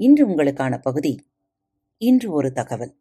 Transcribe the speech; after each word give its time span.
இன்று 0.00 0.28
உங்களுக்கான 0.28 0.78
பகுதி. 0.82 1.26
இன்று 1.98 2.32
ஒரு 2.32 2.52
தகவல். 2.52 2.96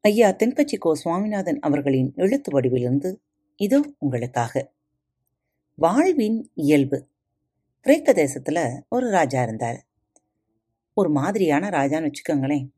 ஐயா 0.00 0.28
தென்கட்சி 0.28 0.78
கோ 0.78 0.94
சுவாமிநாதன் 0.94 1.58
அவர்களின் 1.58 2.12
எழுத்து 2.16 2.60
வடிவிலிருந்து 2.60 3.16
இதோ 3.56 3.92
உங்களுக்காக. 3.98 4.72
வாழ்வின் 5.74 6.50
இயல்பு. 6.54 7.08
கிரேக்க 7.80 8.12
தேசத்துல 8.12 8.80
ஒரு 8.88 9.10
ராஜா 9.10 9.42
இருந்தார். 9.42 9.86
ஒரு 10.94 11.10
மாதிரியான 11.10 11.68
ராஜான்னு 11.68 12.10
வச்சுக்கோங்களேன். 12.10 12.68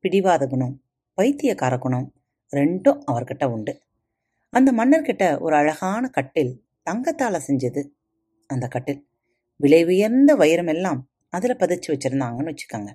பிடிவாத 0.00 0.46
குணம் 0.46 0.82
பைத்தியக்கார 1.14 1.78
குணம் 1.78 2.12
ரெண்டும் 2.52 3.00
அவர்கிட்ட 3.12 3.44
உண்டு. 3.44 3.82
அந்த 4.50 4.72
மன்னர்கிட்ட 4.72 5.40
ஒரு 5.40 5.56
அழகான 5.56 6.08
கட்டில் 6.08 6.64
தங்கத்தால 6.90 7.40
செஞ்சது 7.46 7.88
அந்த 8.46 8.68
கட்டில். 8.68 9.08
விலை 9.56 9.84
உயர்ந்த 9.84 10.36
வைரமெல்லாம் 10.36 11.00
அதுல 11.28 11.56
பதிச்சு 11.58 11.88
வச்சிருந்தாங்கன்னு 11.88 12.54
வச்சுக்கோங்க. 12.54 12.90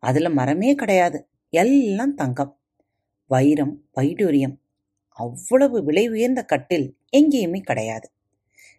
அதுல 0.00 0.30
மரமே 0.30 0.74
கிடையாது. 0.74 1.28
எல்லாம் 1.50 2.14
தங்கம். 2.14 2.60
வைரம் 3.26 3.84
வைடூரியம். 3.96 4.56
அவ்வளவு 5.08 5.84
விலை 5.84 6.08
உயர்ந்த 6.08 6.44
கட்டில் 6.44 6.96
எங்கேயுமே 7.16 7.60
கிடையாது. 7.60 8.10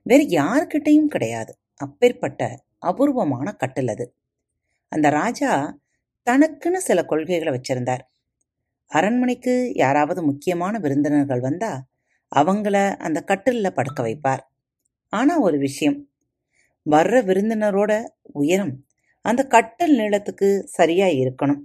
வேற 0.04 0.24
யாருக்கிட்டையும் 0.24 1.06
கிடையாது. 1.06 1.58
அப்பேற்பட்ட 1.76 2.64
அபூர்வமான 2.78 3.52
கட்டில் 3.52 3.88
அது. 3.88 4.16
அந்த 4.90 5.10
ராஜா 5.10 5.80
தனக்குன்னு 6.30 6.76
சில 6.76 7.06
கொள்கைகளை 7.06 7.54
வச்சிருந்தார். 7.54 8.00
அரண்மனைக்கு 8.88 9.72
யாராவது 9.76 10.24
முக்கியமான 10.24 10.80
விருந்தினர்கள் 10.80 11.40
வந்தா 11.40 11.86
அவங்கள 12.36 12.96
அந்த 12.96 13.24
கட்டில்ல 13.28 13.70
படுக்க 13.70 14.08
வைப்பார். 14.08 14.40
ஆனா 15.10 15.40
ஒரு 15.40 15.58
விஷயம் 15.58 16.10
வர்ற 16.90 17.24
விருந்தினரோட 17.26 18.08
உயரம் 18.22 18.86
அந்த 19.26 19.48
கட்டல் 19.48 19.94
நீளத்துக்கு 19.98 20.60
சரியா 20.60 21.08
இருக்கணும். 21.08 21.62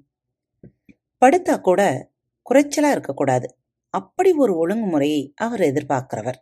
படுத்தா 1.22 1.60
கூட 1.60 2.08
குறைச்சலா 2.50 2.90
இருக்கக்கூடாது. 2.90 3.56
அப்படி 3.94 4.32
ஒரு 4.32 4.54
ஒழுங்குமுறையை 4.54 5.32
அவர் 5.36 5.60
எதிர்பார்க்கிறவர். 5.60 6.38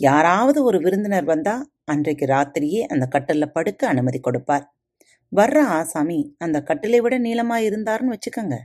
யாராவது 0.00 0.64
ஒரு 0.64 0.78
விருந்தினர் 0.80 1.24
வந்தா 1.24 1.54
அன்றைக்கு 1.84 2.26
ராத்திரியே 2.26 2.82
அந்த 2.86 3.08
கட்டல்ல 3.12 3.46
படுக்க 3.46 3.88
அனுமதி 3.88 4.20
கொடுப்பார். 4.20 4.74
வர்ற 5.32 5.58
ஆசாமி 5.60 6.34
அந்த 6.38 6.62
கட்டிலை 6.66 6.98
விட 6.98 7.18
நீளமா 7.18 7.56
இருந்தார்னு 7.68 8.14
வச்சுக்கோங்க. 8.14 8.56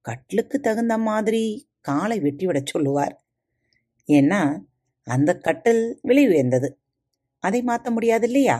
கட்டிலுக்கு 0.00 0.60
தகுந்த 0.60 0.98
மாதிரி 0.98 1.44
காலை 1.80 2.20
வெட்டி 2.20 2.46
விட 2.46 2.62
சொல்லுவார். 2.64 3.14
ஏன்னா 4.08 4.40
அந்த 5.06 5.38
கட்டில் 5.38 5.98
விலை 6.02 6.28
உயர்ந்தது. 6.28 6.78
அதை 7.38 7.62
மாற்ற 7.62 7.90
முடியாது 7.90 8.26
இல்லையா? 8.26 8.58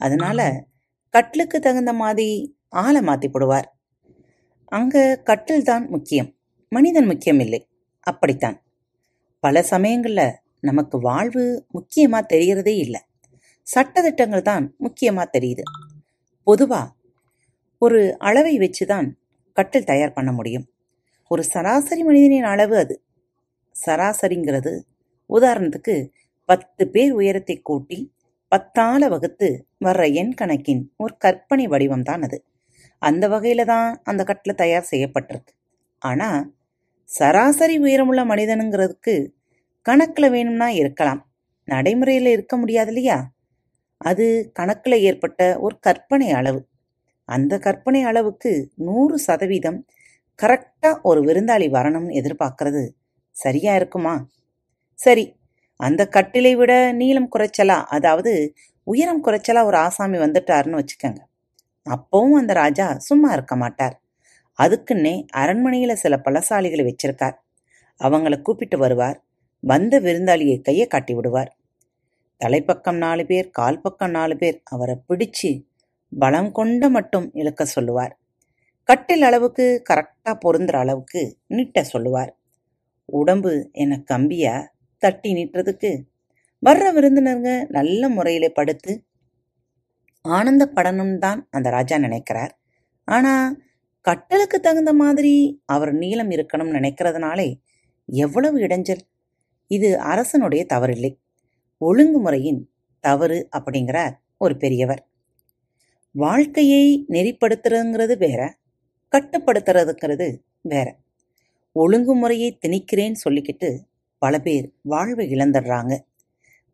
அதனால 0.00 0.40
கட்டிலுக்கு 1.16 1.60
தகுந்த 1.60 1.92
மாதிரி 1.92 2.56
ஆளை 2.68 3.00
மாத்தி 3.00 3.28
போடுவார். 3.28 3.64
அங்க 4.64 5.20
கட்டில் 5.24 5.62
தான் 5.62 5.88
முக்கியம். 5.88 6.34
மனிதன் 6.68 7.06
முக்கியம் 7.06 7.40
இல்லை 7.40 7.68
அப்படித்தான். 8.00 8.62
பல 9.40 9.64
சமயங்கள்ல 9.70 10.32
நமக்கு 10.60 11.00
வாழ்வு 11.00 11.66
முக்கியமா 11.74 12.20
தெரியறதே 12.32 12.76
இல்லை. 12.76 13.00
சட்டத்திட்டங்கள் 13.76 14.42
தான் 14.42 14.76
முக்கியமா 14.80 15.24
தெரியுது. 15.38 15.62
பொதுவா 16.46 16.88
ஒரு 17.78 18.18
அளவை 18.18 18.58
வச்சுதான் 18.58 19.10
கட்டில் 19.52 19.84
தயார் 19.84 20.12
பண்ண 20.12 20.32
முடியும். 20.32 20.68
ஒரு 21.28 21.42
சராசரி 21.42 22.02
மனிதனின் 22.02 22.42
அளவு 22.42 22.76
அது. 22.76 23.02
சராசரிங்கிறது 23.86 24.80
உதாரணத்துக்கு 25.30 26.08
பத்து 26.44 26.88
பேர் 26.88 27.12
உயரத்தை 27.12 27.62
கூட்டி 27.62 28.14
பத்தால 28.50 29.08
வகுத்து 29.08 29.65
வர்ற 29.80 30.02
எண் 30.20 30.34
கணக்கின் 30.40 30.82
ஒரு 30.96 31.14
கற்பனை 31.24 31.64
வடிவம் 31.72 32.06
தான் 32.10 32.22
அது. 32.22 32.38
அந்த 33.02 33.24
வகையில 33.28 33.64
தான் 33.64 33.88
அந்த 34.04 34.22
கட்டில் 34.24 34.60
தயார் 34.62 34.90
செய்யப்பட்டிருக்கு. 34.92 35.52
ஆனா 36.02 36.28
சராசரி 37.08 37.76
உயரமுள்ள 37.78 38.22
மனிதனுங்கிறதுக்கு 38.32 39.14
கணக்கில் 39.86 40.32
வேணும்னா 40.34 40.68
இருக்கலாம். 40.82 41.20
நடைமுறையில் 41.68 42.30
இருக்க 42.36 42.54
முடியாது 42.56 42.90
இல்லையா? 42.92 43.18
அது 44.00 44.26
கணக்கில் 44.52 45.04
ஏற்பட்ட 45.08 45.40
ஒரு 45.58 45.76
கற்பனை 45.86 46.28
அளவு. 46.32 46.60
அந்த 47.28 47.54
கற்பனை 47.58 48.00
அளவுக்கு 48.04 48.52
நூறு 48.86 49.16
சதவீதம் 49.18 49.78
கரெக்டாக 50.38 51.00
ஒரு 51.02 51.20
விருந்தாளி 51.28 51.68
வரணும்னு 51.76 52.18
எதிர்பார்க்கறது 52.20 52.82
சரியா 53.36 53.72
இருக்குமா? 53.76 54.14
சரி 54.98 55.24
அந்த 55.80 56.02
கட்டிலை 56.16 56.52
விட 56.56 56.72
நீளம் 57.00 57.32
குறைச்சலா? 57.34 57.78
அதாவது 57.96 58.32
உயரம் 58.86 59.24
குறைச்சலா 59.24 59.64
ஒரு 59.64 59.76
ஆசாமி 59.76 60.18
வந்துட்டாருன்னு 60.18 60.78
வச்சுக்கோங்க. 60.78 61.20
அப்பவும் 61.90 62.36
அந்த 62.36 62.52
ராஜா 62.52 62.98
சும்மா 62.98 63.32
இருக்க 63.32 63.56
மாட்டார். 63.56 64.02
அதுக்குன்னே 64.62 65.26
அரண்மனையில 65.36 65.92
சில 65.92 66.20
பலசாலிகளை 66.24 66.82
வச்சிருக்கார். 66.82 67.36
அவங்கள 68.04 68.42
கூப்பிட்டு 68.42 68.78
வருவார். 68.78 69.24
வந்த 69.60 70.00
விருந்தாளியை 70.00 70.60
கையை 70.60 70.86
காட்டி 70.86 71.14
விடுவார். 71.14 71.56
தலைப்பக்கம் 72.44 72.96
நாலு 72.96 73.26
பேர் 73.26 73.50
கால் 73.50 73.80
பக்கம் 73.80 74.10
நாலு 74.10 74.36
பேர் 74.36 74.60
அவரை 74.64 74.96
பிடிச்சு 75.08 75.50
பலம் 76.18 76.52
கொண்ட 76.52 76.88
மட்டும் 76.88 77.30
இழுக்க 77.32 77.64
சொல்லுவார். 77.64 78.18
கட்டில் 78.84 79.22
அளவுக்கு 79.22 79.82
கரெக்டா 79.90 80.38
பொருந்துற 80.44 80.76
அளவுக்கு 80.76 81.38
நீட்ட 81.46 81.82
சொல்லுவார். 81.82 82.38
உடம்பு 83.04 83.68
என 83.72 84.02
கம்பியா 84.10 84.66
தட்டி 84.98 85.34
நீட்டுறதுக்கு 85.34 85.90
வர்ற 86.62 86.86
விருந்தினருங்க 86.92 87.68
நல்ல 87.68 88.08
முறையில் 88.08 88.52
படுத்து 88.52 88.92
ஆனந்தப்படணும் 90.24 91.18
தான் 91.18 91.48
அந்த 91.50 91.70
ராஜா 91.70 91.98
நினைக்கிறார். 91.98 92.52
ஆனால் 93.04 93.64
கட்டலுக்கு 94.00 94.60
தகுந்த 94.60 94.92
மாதிரி 94.92 95.62
அவர் 95.66 95.92
நீளம் 95.92 96.30
இருக்கணும்னு 96.30 96.76
நினைக்கிறதுனாலே 96.78 97.48
எவ்வளவு 98.08 98.58
இடைஞ்சல். 98.58 99.02
இது 99.70 99.98
அரசனுடைய 100.00 100.66
தவறில்லை. 100.74 101.12
ஒழுங்குமுறையின் 101.80 102.60
தவறு 103.00 103.48
அப்படிங்கிறார் 103.56 104.14
ஒரு 104.38 104.56
பெரியவர். 104.56 105.02
வாழ்க்கையை 106.14 107.06
நெறிப்படுத்துறதுங்கிறது 107.08 108.18
வேற 108.18 108.58
கட்டுப்படுத்துறதுங்கிறது 109.12 110.28
வேற. 110.62 110.98
ஒழுங்குமுறையை 111.76 112.50
திணிக்கிறேன்னு 112.66 113.22
சொல்லிக்கிட்டு 113.24 113.70
பல 114.22 114.38
பேர் 114.38 114.66
வாழ்வை 114.82 115.24
இழந்துடுறாங்க. 115.34 115.94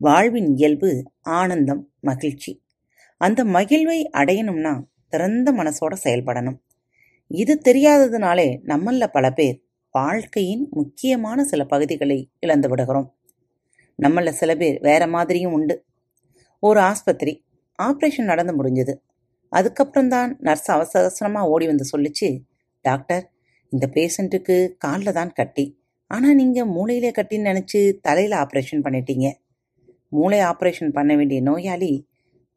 வாழ்வின் 0.03 0.49
இயல்பு 0.57 0.91
ஆனந்தம் 1.21 1.83
மகிழ்ச்சி. 2.01 2.53
அந்த 3.21 3.41
மகிழ்வை 3.45 3.99
அடையணும்னா 4.13 4.73
திறந்த 5.09 5.49
மனசோட 5.53 5.93
செயல்படணும். 6.05 6.57
இது 7.31 7.55
தெரியாததுனாலே 7.65 8.47
நம்மள 8.71 9.07
பல 9.07 9.27
பேர் 9.31 9.59
வாழ்க்கையின் 9.95 10.65
முக்கியமான 10.71 11.45
சில 11.45 11.65
பகுதிகளை 11.65 12.19
இழந்து 12.39 12.69
விடுகிறோம். 12.69 13.09
நம்மள 13.99 14.31
சில 14.31 14.57
பேர் 14.57 14.79
வேற 14.81 15.07
மாதிரியும் 15.07 15.53
உண்டு. 15.53 15.77
ஒரு 16.63 16.81
ஆஸ்பத்திரி 16.81 17.35
ஆப்ரேஷன் 17.79 18.31
நடந்து 18.33 18.55
முடிஞ்சது. 18.59 18.95
அதுக்கப்புறம் 19.53 20.09
தான் 20.09 20.31
நர்ஸ் 20.41 20.71
அவசர 20.71 21.05
அவசரமாக 21.05 21.49
ஓடி 21.49 21.67
வந்து 21.67 21.87
சொல்லிச்சு 21.93 22.29
டாக்டர் 22.85 23.25
இந்த 23.73 23.87
பேஷண்ட்டுக்கு 23.95 24.57
காலில் 24.79 25.17
தான் 25.21 25.33
கட்டி. 25.33 25.67
ஆனால் 26.11 26.35
நீங்கள் 26.35 26.73
மூளையிலே 26.77 27.13
கட்டின்னு 27.19 27.51
நினச்சி 27.53 27.81
தலையில் 28.01 28.37
ஆப்ரேஷன் 28.43 28.85
பண்ணிட்டீங்க. 28.87 29.29
மூளை 30.13 30.39
ஆப்ரேஷன் 30.41 30.89
பண்ண 30.89 31.17
வேண்டிய 31.17 31.41
நோயாளி 31.43 31.93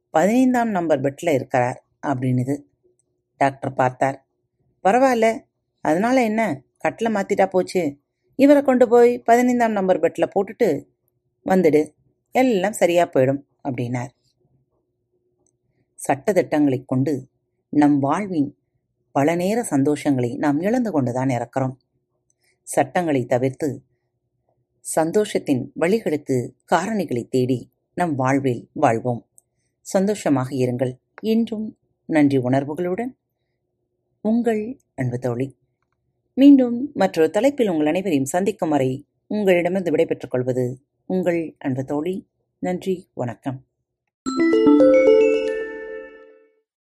பதினைந்தாம் 0.10 0.70
நம்பர் 0.70 1.02
பெட்டில் 1.02 1.32
இருக்கிறார் 1.34 1.78
அப்படின்னுது 2.08 2.56
டாக்டர் 3.38 3.74
பார்த்தார். 3.74 4.18
பரவாயில்ல 4.84 5.28
அதனால 5.86 6.24
என்ன? 6.24 6.42
கட்டில் 6.78 7.16
மாற்றிட்டா 7.16 7.46
போச்சு. 7.46 7.84
இவரை 8.40 8.62
கொண்டு 8.62 8.86
போய் 8.90 9.12
பதினைந்தாம் 9.20 9.72
நம்பர் 9.72 10.00
பெட்டில் 10.00 10.34
போட்டுட்டு 10.36 10.68
வந்துடு. 11.46 11.82
எல்லாம் 12.36 12.78
சரியாக 12.82 13.08
போயிடும் 13.14 13.42
அப்படின்னார். 13.64 14.12
சட்டத்திட்டங்களை 16.00 16.80
கொண்டு 16.86 17.14
நம் 17.74 18.00
வாழ்வின் 18.00 18.50
பல 19.16 19.36
நேர 19.36 19.60
சந்தோஷங்களை 19.70 20.38
நாம் 20.38 20.60
இழந்து 20.60 20.92
கொண்டுதான் 20.92 21.28
இறக்கிறோம். 21.28 21.76
சட்டங்களை 22.68 23.26
தவிர்த்து 23.26 23.70
சந்தோஷத்தின் 24.96 25.72
வழிகளுக்கு 25.80 26.50
காரணிகளை 26.72 27.28
தேடி 27.28 27.70
நம் 27.94 28.16
வாழ்வில் 28.16 28.70
வாழ்வோம். 28.74 29.26
சந்தோஷமாக 29.82 30.56
இருங்கள். 30.56 30.94
இன்றும் 31.22 31.78
நன்றி 32.06 32.38
உணர்வுகளுடன் 32.38 33.16
உங்கள் 34.22 34.80
அன்பு 34.96 35.20
தோழி. 35.20 35.58
மீண்டும் 36.34 36.92
மற்றொரு 36.94 37.30
தலைப்பில் 37.30 37.70
உங்கள் 37.70 37.86
அனைவரையும் 37.86 38.26
சந்திக்கும் 38.26 38.70
வரை 38.70 39.06
உங்களிடமிருந்து 39.28 39.92
விடைபெற்றுக் 39.92 40.32
கொள்வது 40.32 40.80
உங்கள் 41.06 41.56
அன்பு 41.60 41.86
தோழி. 41.86 42.28
நன்றி 42.60 43.10
வணக்கம். 43.14 43.66